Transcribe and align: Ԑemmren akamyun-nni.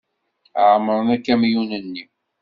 Ԑemmren 0.67 1.07
akamyun-nni. 1.15 2.03